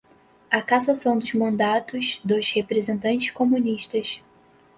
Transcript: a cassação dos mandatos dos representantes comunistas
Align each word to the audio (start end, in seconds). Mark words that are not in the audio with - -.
a 0.49 0.59
cassação 0.63 1.15
dos 1.15 1.31
mandatos 1.33 2.19
dos 2.25 2.49
representantes 2.53 3.29
comunistas 3.29 4.19